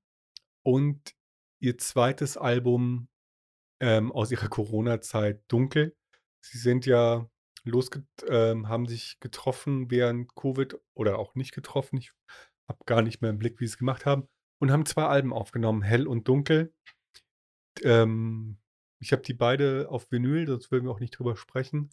und 0.63 1.15
ihr 1.59 1.77
zweites 1.77 2.35
Album 2.35 3.07
ähm, 3.79 4.11
aus 4.11 4.31
ihrer 4.31 4.49
Corona-Zeit 4.49 5.43
Dunkel. 5.47 5.95
Sie 6.41 6.57
sind 6.57 6.85
ja 6.85 7.29
losge 7.63 8.05
ähm, 8.27 8.67
haben 8.67 8.85
sich 8.85 9.19
getroffen 9.19 9.91
während 9.91 10.35
Covid 10.35 10.77
oder 10.93 11.19
auch 11.19 11.35
nicht 11.35 11.53
getroffen. 11.53 11.97
Ich 11.97 12.11
habe 12.67 12.79
gar 12.85 13.01
nicht 13.01 13.21
mehr 13.21 13.31
im 13.31 13.39
Blick, 13.39 13.59
wie 13.59 13.65
sie 13.65 13.73
es 13.73 13.77
gemacht 13.77 14.05
haben. 14.05 14.27
Und 14.59 14.71
haben 14.71 14.85
zwei 14.85 15.05
Alben 15.05 15.31
aufgenommen, 15.31 15.83
Hell 15.83 16.07
und 16.07 16.27
Dunkel. 16.27 16.73
Ähm, 17.83 18.57
ich 18.99 19.11
habe 19.11 19.21
die 19.21 19.33
beide 19.33 19.87
auf 19.89 20.11
Vinyl, 20.11 20.47
sonst 20.47 20.71
würden 20.71 20.85
wir 20.85 20.91
auch 20.91 20.99
nicht 20.99 21.17
drüber 21.17 21.35
sprechen. 21.35 21.89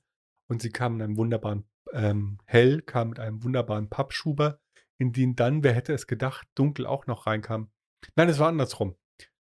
Und 0.49 0.63
sie 0.63 0.71
kamen 0.71 0.97
in 0.97 1.03
einem 1.03 1.17
wunderbaren, 1.17 1.65
ähm, 1.93 2.39
Hell 2.47 2.83
kam 2.83 3.11
mit 3.11 3.21
einem 3.21 3.43
wunderbaren 3.43 3.89
Pappschuber, 3.89 4.61
in 4.99 5.13
den 5.13 5.37
dann, 5.37 5.63
wer 5.63 5.73
hätte 5.73 5.93
es 5.93 6.07
gedacht, 6.07 6.47
Dunkel 6.55 6.87
auch 6.87 7.07
noch 7.07 7.27
reinkam. 7.27 7.71
Nein, 8.17 8.29
es 8.29 8.39
war 8.39 8.49
andersrum. 8.49 8.97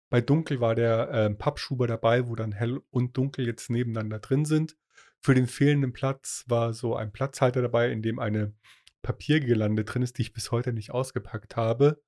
Bei 0.10 0.22
Dunkel 0.22 0.62
war 0.62 0.76
der 0.76 1.10
ähm, 1.12 1.38
Pappschuber 1.38 1.88
dabei, 1.88 2.28
wo 2.28 2.36
dann 2.36 2.52
Hell 2.52 2.82
und 2.92 3.18
Dunkel 3.18 3.48
jetzt 3.48 3.70
nebeneinander 3.70 4.20
drin 4.20 4.46
sind. 4.46 4.78
Für 5.22 5.34
den 5.34 5.48
fehlenden 5.48 5.94
Platz 5.94 6.44
war 6.48 6.74
so 6.74 6.96
ein 6.96 7.12
Platzhalter 7.12 7.62
dabei, 7.62 7.92
in 7.92 8.02
dem 8.02 8.20
eine 8.20 8.54
Papiergelande 9.02 9.84
drin 9.84 10.02
ist, 10.02 10.18
die 10.18 10.24
ich 10.24 10.34
bis 10.34 10.52
heute 10.52 10.72
nicht 10.72 10.92
ausgepackt 10.92 11.56
habe. 11.56 12.02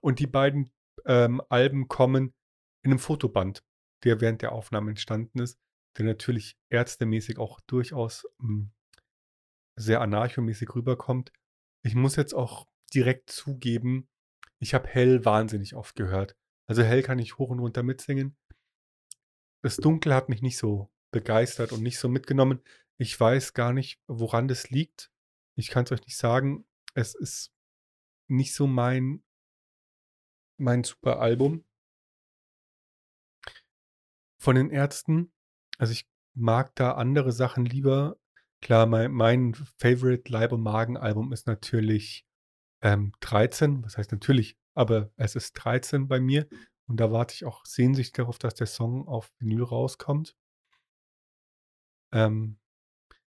Und 0.00 0.18
die 0.18 0.26
beiden 0.26 0.70
ähm, 1.06 1.40
Alben 1.48 1.88
kommen 1.88 2.34
in 2.82 2.90
einem 2.90 2.98
Fotoband, 2.98 3.64
der 4.04 4.20
während 4.20 4.42
der 4.42 4.52
Aufnahme 4.52 4.90
entstanden 4.90 5.40
ist, 5.40 5.58
der 5.96 6.04
natürlich 6.04 6.56
ärztemäßig 6.70 7.38
auch 7.38 7.60
durchaus 7.60 8.26
mh, 8.38 8.68
sehr 9.76 10.00
anarchomäßig 10.00 10.74
rüberkommt. 10.74 11.32
Ich 11.82 11.94
muss 11.94 12.16
jetzt 12.16 12.34
auch 12.34 12.66
direkt 12.94 13.30
zugeben, 13.30 14.08
ich 14.58 14.74
habe 14.74 14.88
Hell 14.88 15.24
wahnsinnig 15.24 15.74
oft 15.74 15.94
gehört. 15.94 16.36
Also 16.66 16.82
Hell 16.82 17.02
kann 17.02 17.18
ich 17.18 17.38
hoch 17.38 17.50
und 17.50 17.60
runter 17.60 17.82
mitsingen. 17.82 18.36
Das 19.62 19.76
Dunkel 19.76 20.14
hat 20.14 20.28
mich 20.28 20.42
nicht 20.42 20.58
so 20.58 20.90
begeistert 21.10 21.72
und 21.72 21.82
nicht 21.82 21.98
so 21.98 22.08
mitgenommen. 22.08 22.60
Ich 22.98 23.18
weiß 23.18 23.54
gar 23.54 23.72
nicht, 23.72 24.00
woran 24.06 24.48
das 24.48 24.70
liegt. 24.70 25.10
Ich 25.56 25.68
kann 25.68 25.84
es 25.84 25.92
euch 25.92 26.04
nicht 26.04 26.16
sagen. 26.16 26.66
Es 26.94 27.14
ist 27.14 27.52
nicht 28.28 28.54
so 28.54 28.66
mein, 28.66 29.22
mein 30.58 30.84
super 30.84 31.20
Album 31.20 31.64
von 34.48 34.54
den 34.54 34.70
Ärzten. 34.70 35.30
Also 35.76 35.92
ich 35.92 36.08
mag 36.32 36.74
da 36.74 36.92
andere 36.92 37.32
Sachen 37.32 37.66
lieber. 37.66 38.16
Klar, 38.62 38.86
mein, 38.86 39.12
mein 39.12 39.52
Favorite 39.52 40.32
Leib- 40.32 40.52
und 40.52 40.62
Magen-Album 40.62 41.34
ist 41.34 41.46
natürlich 41.46 42.26
ähm, 42.80 43.12
13. 43.20 43.84
Was 43.84 43.98
heißt 43.98 44.10
natürlich? 44.10 44.56
Aber 44.72 45.12
es 45.16 45.36
ist 45.36 45.52
13 45.52 46.08
bei 46.08 46.18
mir. 46.18 46.48
Und 46.86 46.98
da 46.98 47.12
warte 47.12 47.34
ich 47.34 47.44
auch 47.44 47.66
sehnsüchtig 47.66 48.14
darauf, 48.14 48.38
dass 48.38 48.54
der 48.54 48.66
Song 48.66 49.06
auf 49.06 49.30
Vinyl 49.38 49.64
rauskommt. 49.64 50.34
Ähm, 52.10 52.58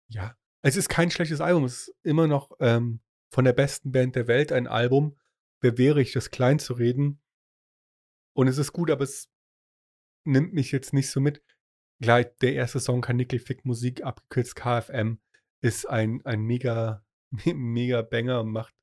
ja, 0.09 0.35
es 0.63 0.75
ist 0.75 0.89
kein 0.89 1.11
schlechtes 1.11 1.39
Album. 1.39 1.63
Es 1.63 1.87
ist 1.87 1.95
immer 2.03 2.27
noch 2.27 2.51
ähm, 2.59 2.99
von 3.31 3.45
der 3.45 3.53
besten 3.53 3.93
Band 3.93 4.17
der 4.17 4.27
Welt 4.27 4.51
ein 4.51 4.67
Album. 4.67 5.17
Wer 5.61 5.77
wäre 5.77 6.01
ich, 6.01 6.11
das 6.11 6.29
klein 6.29 6.59
zu 6.59 6.73
reden? 6.73 7.21
Und 8.33 8.49
es 8.49 8.57
ist 8.57 8.73
gut, 8.73 8.91
aber 8.91 9.05
es 9.05 9.29
nimmt 10.25 10.53
mich 10.53 10.71
jetzt 10.71 10.93
nicht 10.93 11.09
so 11.09 11.19
mit. 11.19 11.41
Gleich 12.01 12.27
der 12.41 12.53
erste 12.53 12.79
Song, 12.79 13.01
Kanickel 13.01 13.39
Fick 13.39 13.65
Musik, 13.65 14.03
abgekürzt 14.03 14.55
KFM, 14.55 15.19
ist 15.61 15.87
ein, 15.87 16.23
ein 16.25 16.41
mega, 16.41 17.05
mega 17.45 18.01
Banger 18.01 18.41
und 18.41 18.51
macht 18.51 18.73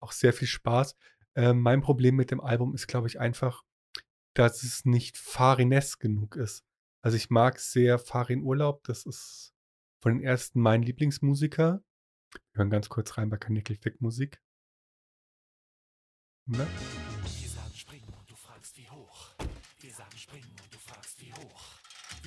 auch 0.00 0.12
sehr 0.12 0.32
viel 0.32 0.48
Spaß. 0.48 0.96
Ähm, 1.36 1.60
mein 1.60 1.80
Problem 1.80 2.16
mit 2.16 2.30
dem 2.30 2.40
Album 2.40 2.74
ist, 2.74 2.86
glaube 2.86 3.06
ich, 3.06 3.20
einfach, 3.20 3.62
dass 4.34 4.62
es 4.62 4.84
nicht 4.84 5.16
Farines 5.16 5.98
genug 5.98 6.36
ist. 6.36 6.64
Also 7.02 7.16
ich 7.16 7.30
mag 7.30 7.60
sehr 7.60 7.98
Farin 7.98 8.42
Urlaub, 8.42 8.82
das 8.84 9.06
ist 9.06 9.54
von 10.02 10.14
den 10.14 10.22
ersten 10.22 10.60
mein 10.60 10.82
Lieblingsmusiker. 10.82 11.82
Wir 12.52 12.58
hören 12.58 12.70
ganz 12.70 12.88
kurz 12.88 13.16
rein 13.16 13.30
bei 13.30 13.36
Kanickel 13.36 13.76
Fick 13.76 14.00
Musik. 14.00 14.42
Ne? 16.46 16.66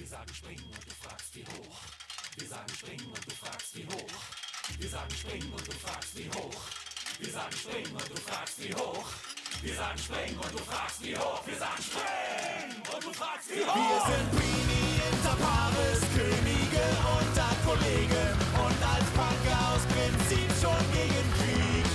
Wir 0.02 0.08
sagen 0.08 0.34
springen 0.34 0.64
und 0.66 0.84
du 0.84 0.96
fragst 1.00 1.36
wie 1.36 1.46
hoch. 1.46 1.78
Wir 2.36 2.48
sagen 2.48 2.74
springen 2.74 3.06
und 3.06 3.24
du 3.24 3.36
fragst 3.36 3.78
wie 3.78 3.86
hoch. 3.86 4.10
Wir 4.80 4.90
sagen 4.90 5.12
springen 5.12 5.54
und 5.54 5.68
du 5.68 5.72
fragst 5.74 6.18
wie 6.18 6.28
hoch. 6.32 6.62
Wir 7.20 7.30
sagen 7.30 7.54
springen 7.56 7.92
und 7.94 8.10
du 8.10 8.16
fragst 8.16 8.64
wie 8.64 8.74
hoch. 8.74 9.06
Wir 9.62 9.76
sagen 9.76 9.98
springen 10.00 10.40
und 10.40 10.54
du 10.54 10.58
fragst 10.58 11.04
wie 11.04 11.16
hoch. 11.16 11.46
Wir 11.46 11.56
sagen 11.56 11.84
springen 11.84 12.82
und 12.82 13.04
du 13.06 13.14
fragst 13.14 13.50
wie 13.52 13.62
hoch. 13.62 13.78
Wir 13.78 14.02
sind 14.10 14.32
Beanie 14.32 15.02
Inter 15.06 15.38
Paris, 15.38 16.02
Könige 16.18 16.86
unter 17.22 17.52
Kollegen 17.62 18.34
und 18.58 18.80
als 18.82 19.08
Punker 19.14 19.58
aus 19.70 19.86
Prinzip 19.86 20.50
schon 20.58 20.82
gegen 20.98 21.26
Krieg. 21.38 21.86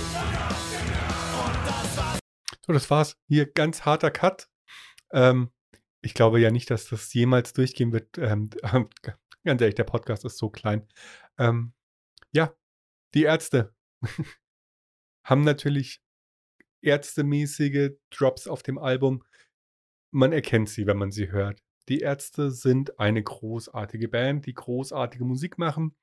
Und 1.43 1.59
das 1.67 1.97
war's. 1.97 2.19
So, 2.65 2.71
das 2.71 2.89
war's. 2.89 3.17
Hier 3.27 3.51
ganz 3.51 3.83
harter 3.83 4.11
Cut. 4.11 4.47
Ähm, 5.11 5.51
ich 6.07 6.13
glaube 6.13 6.39
ja 6.39 6.51
nicht, 6.51 6.71
dass 6.71 6.87
das 6.87 7.13
jemals 7.13 7.51
durchgehen 7.51 7.91
wird. 7.91 8.17
Ähm, 8.17 8.49
ganz 9.43 9.61
ehrlich, 9.61 9.75
der 9.75 9.83
Podcast 9.83 10.23
ist 10.23 10.37
so 10.37 10.49
klein. 10.49 10.87
Ähm, 11.37 11.73
ja, 12.31 12.55
die 13.13 13.23
Ärzte 13.23 13.75
haben 15.25 15.41
natürlich 15.41 16.01
ärztemäßige 16.81 17.91
Drops 18.09 18.47
auf 18.47 18.63
dem 18.63 18.77
Album. 18.77 19.21
Man 20.11 20.31
erkennt 20.31 20.69
sie, 20.69 20.87
wenn 20.87 20.95
man 20.95 21.11
sie 21.11 21.29
hört. 21.29 21.61
Die 21.89 21.99
Ärzte 21.99 22.51
sind 22.51 23.01
eine 23.01 23.21
großartige 23.21 24.07
Band, 24.07 24.45
die 24.45 24.53
großartige 24.53 25.25
Musik 25.25 25.57
machen, 25.57 25.93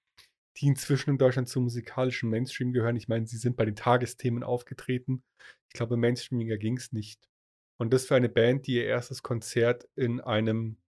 die 0.58 0.66
inzwischen 0.66 1.10
in 1.10 1.18
Deutschland 1.18 1.48
zum 1.48 1.62
musikalischen 1.64 2.28
Mainstream 2.28 2.74
gehören. 2.74 2.96
Ich 2.96 3.08
meine, 3.08 3.26
sie 3.26 3.38
sind 3.38 3.56
bei 3.56 3.64
den 3.64 3.74
Tagesthemen 3.74 4.42
aufgetreten. 4.42 5.24
Ich 5.68 5.72
glaube, 5.72 5.96
Mainstreamiger 5.96 6.58
ging 6.58 6.76
es 6.76 6.92
nicht. 6.92 7.26
Und 7.76 7.92
das 7.92 8.06
für 8.06 8.14
eine 8.14 8.28
Band, 8.28 8.66
die 8.66 8.76
ihr 8.76 8.86
erstes 8.86 9.22
Konzert 9.22 9.88
in 9.96 10.20
einem 10.20 10.78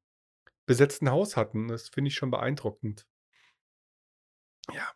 besetzten 0.66 1.10
Haus 1.10 1.36
hatten, 1.36 1.68
das 1.68 1.88
finde 1.88 2.08
ich 2.08 2.14
schon 2.14 2.30
beeindruckend. 2.30 3.06
Ja, 4.72 4.90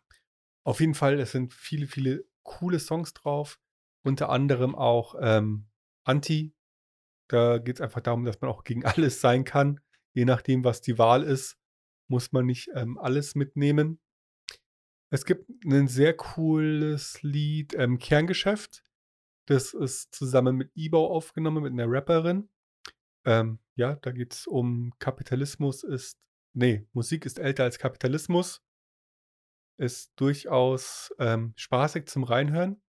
auf 0.63 0.79
jeden 0.79 0.93
Fall, 0.93 1.19
es 1.19 1.31
sind 1.31 1.53
viele, 1.53 1.87
viele 1.87 2.25
coole 2.43 2.79
Songs 2.79 3.13
drauf. 3.13 3.59
Unter 4.03 4.29
anderem 4.29 4.75
auch 4.75 5.15
ähm, 5.19 5.67
Anti. 6.03 6.53
Da 7.27 7.59
geht 7.59 7.77
es 7.77 7.81
einfach 7.81 8.01
darum, 8.01 8.25
dass 8.25 8.41
man 8.41 8.49
auch 8.49 8.63
gegen 8.63 8.85
alles 8.85 9.21
sein 9.21 9.43
kann. 9.43 9.79
Je 10.13 10.25
nachdem, 10.25 10.63
was 10.63 10.81
die 10.81 10.97
Wahl 10.97 11.23
ist, 11.23 11.57
muss 12.07 12.31
man 12.31 12.45
nicht 12.45 12.69
ähm, 12.75 12.97
alles 12.97 13.35
mitnehmen. 13.35 13.99
Es 15.09 15.25
gibt 15.25 15.49
ein 15.65 15.87
sehr 15.87 16.15
cooles 16.15 17.21
Lied, 17.21 17.73
ähm, 17.75 17.97
Kerngeschäft. 17.97 18.83
Das 19.51 19.73
ist 19.73 20.15
zusammen 20.15 20.55
mit 20.55 20.71
Ibau 20.77 21.13
aufgenommen, 21.13 21.63
mit 21.63 21.73
einer 21.73 21.91
Rapperin. 21.91 22.49
Ähm, 23.25 23.59
ja, 23.75 23.95
da 23.95 24.11
geht 24.13 24.33
es 24.33 24.47
um 24.47 24.93
Kapitalismus 24.97 25.83
ist, 25.83 26.17
nee, 26.53 26.87
Musik 26.93 27.25
ist 27.25 27.37
älter 27.37 27.65
als 27.65 27.77
Kapitalismus. 27.77 28.63
Ist 29.77 30.13
durchaus 30.15 31.13
ähm, 31.19 31.51
spaßig 31.57 32.05
zum 32.05 32.23
Reinhören. 32.23 32.81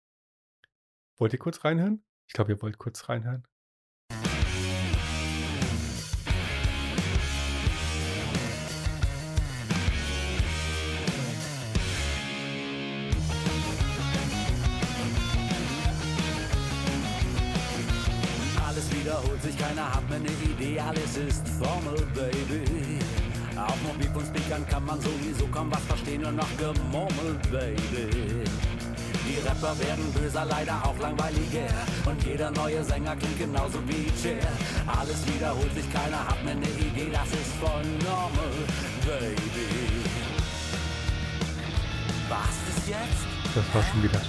Wollt 1.16 1.33
ihr 1.33 1.40
kurz 1.40 1.64
reinhören? 1.64 2.04
Ich 2.28 2.33
glaube, 2.33 2.52
ihr 2.52 2.62
wollt 2.62 2.78
kurz 2.78 3.09
reinhören. 3.09 3.45
Sich, 19.42 19.58
keiner 19.58 19.92
hat 19.92 20.08
mehr 20.08 20.18
eine 20.18 20.28
Idee, 20.28 20.78
alles 20.80 21.16
ist 21.16 21.46
Formel, 21.61 21.99
Baby. 22.14 22.99
Auf 23.56 23.76
Mobilfunkspeakern 23.82 24.66
kann 24.66 24.84
man 24.84 25.00
sowieso 25.00 25.46
kaum 25.46 25.70
was 25.70 25.82
verstehen, 25.84 26.22
nur 26.22 26.32
noch 26.32 26.49
Gemurmel, 26.56 27.38
Baby. 27.50 28.44
Die 29.26 29.38
Rapper 29.46 29.78
werden 29.78 30.12
böser, 30.12 30.44
leider 30.44 30.75
auch 30.84 30.99
langweiliger. 30.99 31.68
Und 32.06 32.22
jeder 32.25 32.50
neue 32.50 32.82
Sänger 32.84 33.16
klingt 33.16 33.38
genauso 33.38 33.78
wie 33.88 34.11
Cher. 34.20 34.46
Alles 34.87 35.26
wiederholt 35.26 35.75
sich, 35.75 35.92
keiner 35.92 36.26
hat 36.26 36.42
mehr 36.44 36.54
eine 36.54 36.66
Idee, 36.66 37.11
das 37.12 37.28
ist 37.32 37.52
voll 37.61 37.84
normal, 38.04 38.52
Baby. 39.06 40.02
Was 42.28 42.76
ist 42.76 42.88
jetzt? 42.88 43.54
Das 43.54 43.75
war 43.75 43.82
schon 43.82 44.02
wieder. 44.02 44.20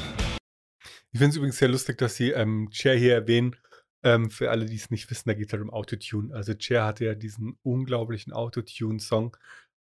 Ich 1.12 1.20
finde 1.20 1.29
es 1.29 1.36
übrigens 1.36 1.58
sehr 1.58 1.70
lustig, 1.70 1.98
dass 2.00 2.15
sie 2.15 2.32
ähm, 2.32 2.70
Cher 2.72 2.96
hier 2.96 3.13
erwähnen. 3.13 3.55
Ähm, 4.04 4.30
für 4.30 4.52
alle, 4.52 4.66
die 4.66 4.76
es 4.76 4.92
nicht 4.92 5.10
wissen, 5.10 5.30
da 5.30 5.34
geht 5.34 5.48
es 5.48 5.54
halt 5.54 5.64
um 5.64 5.70
Autotune. 5.70 6.34
Also 6.34 6.54
Cher 6.58 6.86
hatte 6.86 7.06
ja 7.06 7.16
diesen 7.16 7.58
unglaublichen 7.64 8.34
Autotune-Song 8.34 9.38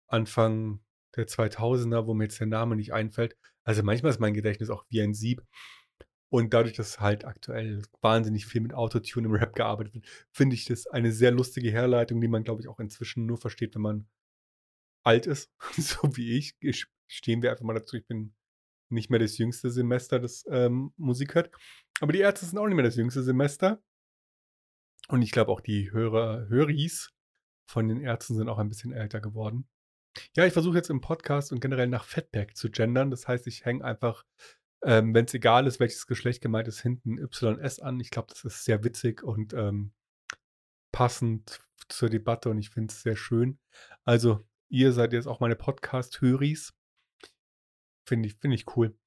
Anfang 0.07 0.79
der 1.15 1.27
2000er, 1.27 2.05
wo 2.05 2.13
mir 2.13 2.25
jetzt 2.25 2.39
der 2.39 2.47
Name 2.47 2.75
nicht 2.75 2.93
einfällt. 2.93 3.35
Also 3.63 3.83
manchmal 3.83 4.11
ist 4.11 4.19
mein 4.19 4.33
Gedächtnis 4.33 4.69
auch 4.69 4.85
wie 4.89 5.01
ein 5.01 5.13
Sieb. 5.13 5.43
Und 6.29 6.53
dadurch, 6.53 6.75
dass 6.75 6.99
halt 6.99 7.25
aktuell 7.25 7.81
wahnsinnig 8.01 8.45
viel 8.45 8.61
mit 8.61 8.73
Autotune 8.73 9.27
im 9.27 9.33
Rap 9.35 9.55
gearbeitet 9.55 9.93
wird, 9.93 10.07
finde 10.31 10.55
ich 10.55 10.65
das 10.65 10.87
eine 10.87 11.11
sehr 11.11 11.31
lustige 11.31 11.71
Herleitung, 11.71 12.19
die 12.19 12.27
man, 12.27 12.43
glaube 12.43 12.61
ich, 12.61 12.67
auch 12.67 12.79
inzwischen 12.79 13.25
nur 13.25 13.37
versteht, 13.37 13.75
wenn 13.75 13.81
man 13.81 14.07
alt 15.03 15.27
ist, 15.27 15.51
so 15.77 16.17
wie 16.17 16.37
ich. 16.37 16.55
Stehen 17.07 17.41
wir 17.41 17.51
einfach 17.51 17.63
mal 17.63 17.73
dazu, 17.73 17.97
ich 17.97 18.07
bin 18.07 18.33
nicht 18.89 19.09
mehr 19.09 19.19
das 19.19 19.37
jüngste 19.37 19.69
Semester, 19.69 20.19
das 20.19 20.45
ähm, 20.49 20.91
Musik 20.97 21.35
hört. 21.35 21.51
Aber 22.01 22.11
die 22.11 22.19
Ärzte 22.19 22.45
sind 22.45 22.57
auch 22.57 22.67
nicht 22.67 22.75
mehr 22.75 22.85
das 22.85 22.95
jüngste 22.95 23.23
Semester. 23.23 23.81
Und 25.07 25.21
ich 25.21 25.31
glaube 25.31 25.51
auch 25.51 25.61
die 25.61 25.91
Hörer, 25.91 26.47
Höris 26.47 27.11
von 27.69 27.87
den 27.87 28.01
Ärzten 28.01 28.35
sind 28.35 28.49
auch 28.49 28.57
ein 28.57 28.69
bisschen 28.69 28.91
älter 28.91 29.19
geworden. 29.19 29.67
Ja, 30.35 30.45
ich 30.45 30.53
versuche 30.53 30.77
jetzt 30.77 30.89
im 30.89 31.01
Podcast 31.01 31.51
und 31.51 31.59
generell 31.59 31.87
nach 31.87 32.05
Fatback 32.05 32.55
zu 32.55 32.69
gendern. 32.69 33.11
Das 33.11 33.27
heißt, 33.27 33.47
ich 33.47 33.65
hänge 33.65 33.83
einfach, 33.83 34.23
ähm, 34.83 35.13
wenn 35.13 35.25
es 35.25 35.33
egal 35.33 35.67
ist, 35.67 35.79
welches 35.79 36.07
Geschlecht 36.07 36.41
gemeint 36.41 36.67
ist, 36.67 36.81
hinten 36.81 37.17
YS 37.17 37.79
an. 37.79 37.99
Ich 37.99 38.11
glaube, 38.11 38.27
das 38.29 38.43
ist 38.43 38.63
sehr 38.63 38.83
witzig 38.83 39.23
und 39.23 39.53
ähm, 39.53 39.93
passend 40.91 41.59
zur 41.89 42.09
Debatte 42.09 42.49
und 42.49 42.57
ich 42.57 42.69
finde 42.69 42.93
es 42.93 43.01
sehr 43.01 43.15
schön. 43.15 43.59
Also, 44.05 44.47
ihr 44.69 44.93
seid 44.93 45.13
jetzt 45.13 45.27
auch 45.27 45.39
meine 45.39 45.55
Podcast-Höris. 45.55 46.73
Finde 48.07 48.29
ich, 48.29 48.35
finde 48.35 48.55
ich 48.55 48.77
cool. 48.77 48.97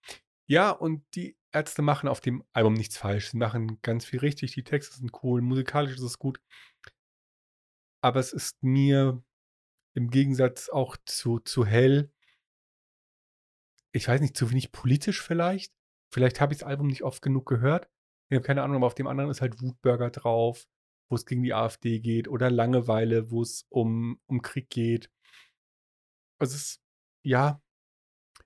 Ja, 0.47 0.71
und 0.71 1.05
die 1.15 1.38
Ärzte 1.53 1.83
machen 1.83 2.09
auf 2.09 2.21
dem 2.21 2.45
Album 2.53 2.75
nichts 2.75 2.99
falsch. 2.99 3.31
Sie 3.31 3.39
machen 3.39 3.81
ganz 3.83 4.05
viel 4.05 4.21
richtig. 4.21 4.53
Die 4.53 4.65
Texte 4.65 4.97
sind 4.97 5.13
cool, 5.23 5.41
musikalisch 5.41 5.95
ist 5.95 6.03
es 6.03 6.19
gut. 6.19 6.41
Aber 8.03 8.21
es 8.21 8.33
ist 8.33 8.63
mir 8.63 9.23
im 9.95 10.11
Gegensatz 10.11 10.69
auch 10.69 10.97
zu, 11.05 11.41
zu 11.41 11.67
Hell, 11.67 12.13
ich 13.93 14.07
weiß 14.07 14.21
nicht, 14.21 14.37
zu 14.37 14.51
wenig 14.51 14.71
politisch 14.73 15.23
vielleicht. 15.23 15.73
Vielleicht 16.13 16.41
habe 16.41 16.53
ich 16.53 16.61
das 16.61 16.69
Album 16.69 16.87
nicht 16.87 17.03
oft 17.03 17.23
genug 17.23 17.47
gehört. 17.47 17.89
Ich 18.31 18.37
habe 18.37 18.47
keine 18.47 18.63
Ahnung, 18.63 18.77
aber 18.77 18.87
auf 18.87 18.95
dem 18.95 19.07
anderen 19.07 19.31
ist 19.31 19.41
halt 19.41 19.61
Wutburger 19.61 20.11
drauf, 20.11 20.67
wo 21.11 21.17
es 21.17 21.27
gegen 21.27 21.43
die 21.43 21.55
AfD 21.55 22.01
geht, 22.01 22.29
oder 22.29 22.51
Langeweile, 22.51 23.31
wo 23.31 23.43
es 23.43 23.67
um, 23.71 24.21
um 24.27 24.43
Krieg 24.43 24.71
geht. 24.71 25.11
Also 26.39 26.55
es 26.55 26.63
ist, 26.63 26.83
ja, 27.25 27.63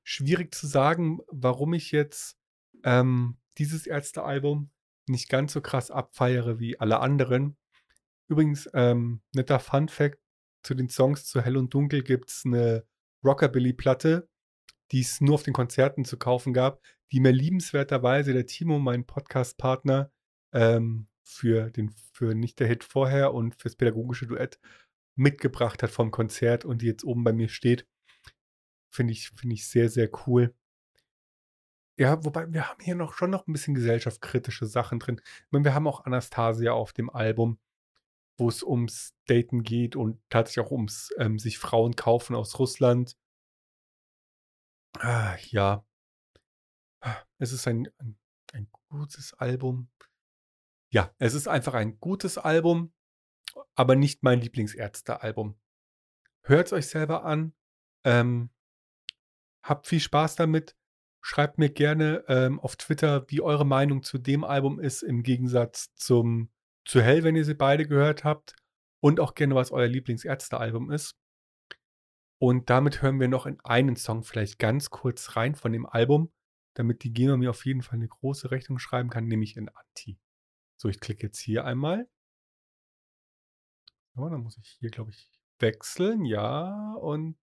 schwierig 0.05 0.55
zu 0.55 0.67
sagen, 0.67 1.21
warum 1.29 1.75
ich 1.75 1.93
jetzt 1.93 2.39
ähm, 2.85 3.37
dieses 3.59 3.87
Ärztealbum 3.87 4.71
nicht 5.09 5.29
ganz 5.29 5.53
so 5.53 5.61
krass 5.61 5.91
abfeiere 5.91 6.59
wie 6.59 6.79
alle 6.79 7.01
anderen. 7.01 7.57
Übrigens, 8.29 8.69
ähm, 8.75 9.23
netter 9.35 9.61
Fun 9.61 9.89
Fact: 9.89 10.19
Zu 10.63 10.75
den 10.75 10.89
Songs 10.89 11.27
zu 11.27 11.41
Hell 11.43 11.57
und 11.57 11.75
Dunkel 11.75 12.03
gibt 12.03 12.31
es 12.31 12.43
eine 12.45 12.87
Rockabilly-Platte, 13.25 14.29
die 14.91 15.01
es 15.01 15.21
nur 15.21 15.35
auf 15.35 15.43
den 15.43 15.55
Konzerten 15.55 16.05
zu 16.05 16.19
kaufen 16.19 16.53
gab, 16.53 16.81
die 17.13 17.21
mir 17.21 17.33
liebenswerterweise 17.33 18.33
der 18.33 18.47
Timo, 18.47 18.79
mein 18.79 19.05
Podcast-Partner, 19.05 20.11
ähm, 20.53 21.09
für, 21.23 21.71
den, 21.71 21.95
für 22.13 22.35
nicht 22.35 22.61
der 22.61 22.69
Hit 22.69 22.85
vorher 22.85 23.33
und 23.33 23.61
fürs 23.61 23.77
pädagogische 23.77 24.27
Duett 24.27 24.59
mitgebracht 25.15 25.83
hat 25.83 25.91
vom 25.91 26.11
Konzert 26.11 26.65
und 26.65 26.83
die 26.83 26.87
jetzt 26.87 27.05
oben 27.05 27.25
bei 27.25 27.33
mir 27.33 27.49
steht. 27.49 27.87
Finde 28.91 29.13
ich, 29.13 29.31
finde 29.31 29.55
ich 29.55 29.67
sehr, 29.69 29.89
sehr 29.89 30.11
cool. 30.27 30.55
Ja, 31.99 32.25
wobei 32.25 32.51
wir 32.53 32.69
haben 32.69 32.83
hier 32.83 32.95
noch 32.95 33.15
schon 33.15 33.31
noch 33.31 33.47
ein 33.47 33.53
bisschen 33.53 33.75
gesellschaftskritische 33.75 34.67
Sachen 34.67 34.99
drin. 34.99 35.21
Ich 35.25 35.53
meine, 35.53 35.65
wir 35.65 35.75
haben 35.75 35.87
auch 35.87 36.05
Anastasia 36.05 36.73
auf 36.73 36.93
dem 36.93 37.11
Album, 37.11 37.59
wo 38.39 38.49
es 38.49 38.63
ums 38.63 39.15
Daten 39.27 39.63
geht 39.63 39.95
und 39.95 40.21
tatsächlich 40.31 40.67
auch 40.67 40.71
ums 40.73 41.11
ähm, 41.19 41.39
sich 41.39 41.59
Frauen 41.59 41.95
kaufen 41.95 42.35
aus 42.35 42.59
Russland. 42.59 43.17
Ah, 44.99 45.37
ja. 45.51 45.85
Es 47.39 47.53
ist 47.53 47.67
ein, 47.67 47.89
ein, 47.99 48.19
ein 48.53 48.69
gutes 48.89 49.35
Album. 49.35 49.91
Ja, 50.91 51.15
es 51.19 51.35
ist 51.35 51.49
einfach 51.49 51.75
ein 51.75 51.99
gutes 52.01 52.39
Album, 52.39 52.93
aber 53.75 53.97
nicht 53.97 54.23
mein 54.23 54.41
Lieblingsärzte-Album. 54.41 55.59
Hört 56.43 56.67
es 56.67 56.73
euch 56.73 56.87
selber 56.87 57.25
an. 57.25 57.55
Ähm, 58.05 58.51
habt 59.63 59.87
viel 59.87 60.01
Spaß 60.01 60.37
damit. 60.37 60.77
Schreibt 61.25 61.57
mir 61.59 61.71
gerne 61.71 62.25
ähm, 62.27 62.59
auf 62.59 62.75
Twitter, 62.77 63.25
wie 63.29 63.41
eure 63.41 63.65
Meinung 63.65 64.03
zu 64.03 64.19
dem 64.19 64.43
Album 64.43 64.81
ist, 64.81 65.03
im 65.03 65.23
Gegensatz 65.23 65.95
zum 65.95 66.51
zu 66.85 67.01
Hell, 67.01 67.23
wenn 67.23 67.37
ihr 67.37 67.45
sie 67.45 67.55
beide 67.55 67.87
gehört 67.87 68.25
habt. 68.25 68.57
Und 69.01 69.19
auch 69.19 69.35
gerne, 69.35 69.55
was 69.55 69.73
euer 69.73 69.89
Lieblingsärzte-Album 69.89 70.91
ist. 70.91 71.17
Und 72.39 72.71
damit 72.71 73.03
hören 73.03 73.21
wir 73.21 73.29
noch 73.29 73.47
in 73.47 73.61
einen 73.61 73.95
Song 73.97 74.25
vielleicht 74.25 74.59
ganz 74.59 74.91
kurz 74.91 75.37
rein 75.37 75.55
von 75.55 75.73
dem 75.73 75.87
Album, 75.87 76.33
damit 76.75 77.05
die 77.05 77.13
GEMA 77.13 77.37
mir 77.37 77.51
auf 77.51 77.65
jeden 77.67 77.83
Fall 77.83 77.97
eine 77.97 78.09
große 78.09 78.51
Rechnung 78.51 78.79
schreiben 78.79 79.11
kann, 79.11 79.27
nämlich 79.27 79.57
in 79.57 79.69
Anti. 79.69 80.19
So, 80.77 80.89
ich 80.89 80.99
klicke 80.99 81.29
jetzt 81.29 81.39
hier 81.39 81.65
einmal. 81.65 82.09
So, 84.15 84.29
dann 84.29 84.43
muss 84.43 84.59
ich 84.59 84.77
hier, 84.81 84.91
glaube 84.91 85.11
ich, 85.11 85.31
wechseln. 85.61 86.25
Ja, 86.25 86.95
und 86.95 87.37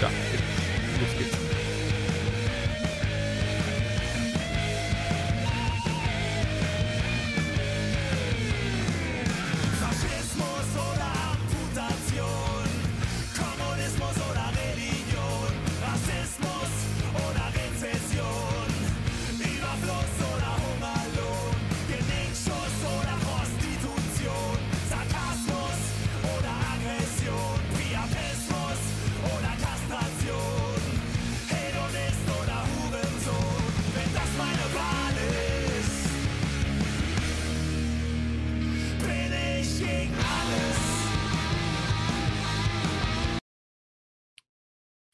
da, 0.00 0.08
los 0.08 1.18
geht's. 1.18 1.69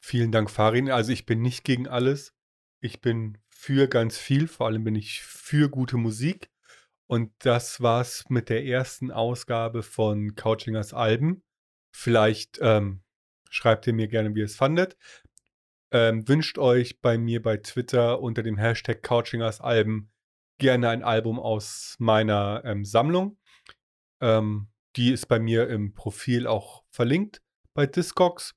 Vielen 0.09 0.31
Dank, 0.31 0.49
Farin. 0.49 0.89
Also 0.89 1.11
ich 1.11 1.25
bin 1.25 1.41
nicht 1.41 1.65
gegen 1.65 1.85
alles. 1.85 2.33
Ich 2.79 3.01
bin 3.01 3.39
für 3.49 3.89
ganz 3.89 4.17
viel. 4.17 4.47
Vor 4.47 4.67
allem 4.67 4.85
bin 4.85 4.95
ich 4.95 5.21
für 5.21 5.69
gute 5.69 5.97
Musik. 5.97 6.49
Und 7.07 7.33
das 7.39 7.81
war's 7.81 8.23
mit 8.29 8.47
der 8.47 8.63
ersten 8.63 9.11
Ausgabe 9.11 9.83
von 9.83 10.33
Couchingers 10.35 10.93
Alben. 10.93 11.43
Vielleicht 11.91 12.57
ähm, 12.61 13.03
schreibt 13.49 13.85
ihr 13.85 13.91
mir 13.91 14.07
gerne, 14.07 14.33
wie 14.33 14.39
ihr 14.39 14.45
es 14.45 14.55
fandet. 14.55 14.95
Ähm, 15.91 16.25
wünscht 16.25 16.57
euch 16.57 17.01
bei 17.01 17.17
mir 17.17 17.41
bei 17.41 17.57
Twitter 17.57 18.21
unter 18.21 18.43
dem 18.43 18.55
Hashtag 18.55 19.03
Couchingers 19.03 19.59
Alben 19.59 20.09
gerne 20.57 20.87
ein 20.87 21.03
Album 21.03 21.37
aus 21.37 21.97
meiner 21.99 22.61
ähm, 22.63 22.85
Sammlung. 22.85 23.37
Ähm, 24.21 24.69
die 24.95 25.11
ist 25.11 25.25
bei 25.25 25.39
mir 25.39 25.67
im 25.67 25.93
Profil 25.95 26.47
auch 26.47 26.85
verlinkt 26.91 27.41
bei 27.73 27.85
Discogs. 27.85 28.56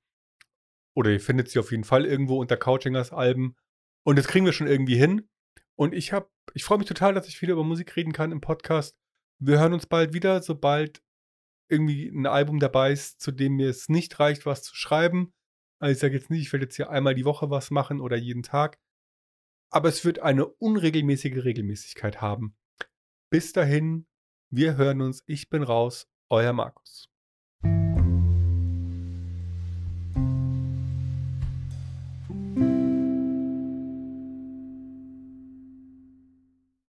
Oder 0.94 1.10
ihr 1.10 1.20
findet 1.20 1.48
sie 1.48 1.58
auf 1.58 1.70
jeden 1.70 1.84
Fall 1.84 2.04
irgendwo 2.04 2.40
unter 2.40 2.56
Couchingers 2.56 3.12
Alben. 3.12 3.56
Und 4.04 4.18
das 4.18 4.26
kriegen 4.26 4.46
wir 4.46 4.52
schon 4.52 4.66
irgendwie 4.66 4.96
hin. 4.96 5.28
Und 5.76 5.94
ich 5.94 6.12
habe, 6.12 6.28
ich 6.54 6.64
freue 6.64 6.78
mich 6.78 6.88
total, 6.88 7.14
dass 7.14 7.28
ich 7.28 7.40
wieder 7.40 7.52
über 7.52 7.64
Musik 7.64 7.96
reden 7.96 8.12
kann 8.12 8.32
im 8.32 8.40
Podcast. 8.40 8.96
Wir 9.38 9.58
hören 9.58 9.72
uns 9.72 9.86
bald 9.86 10.12
wieder, 10.12 10.42
sobald 10.42 11.02
irgendwie 11.68 12.08
ein 12.08 12.26
Album 12.26 12.58
dabei 12.58 12.92
ist, 12.92 13.20
zu 13.20 13.30
dem 13.30 13.54
mir 13.54 13.70
es 13.70 13.88
nicht 13.88 14.18
reicht, 14.18 14.44
was 14.44 14.62
zu 14.62 14.74
schreiben. 14.74 15.32
Also 15.78 15.92
ich 15.92 15.98
sage 15.98 16.14
jetzt 16.14 16.28
nicht, 16.30 16.42
ich 16.42 16.52
werde 16.52 16.66
jetzt 16.66 16.76
hier 16.76 16.90
einmal 16.90 17.14
die 17.14 17.24
Woche 17.24 17.48
was 17.48 17.70
machen 17.70 18.00
oder 18.00 18.16
jeden 18.16 18.42
Tag. 18.42 18.78
Aber 19.72 19.88
es 19.88 20.04
wird 20.04 20.18
eine 20.18 20.46
unregelmäßige 20.46 21.44
Regelmäßigkeit 21.44 22.20
haben. 22.20 22.56
Bis 23.30 23.52
dahin, 23.52 24.06
wir 24.50 24.76
hören 24.76 25.00
uns. 25.00 25.22
Ich 25.26 25.48
bin 25.48 25.62
raus. 25.62 26.08
Euer 26.28 26.52
Markus. 26.52 27.09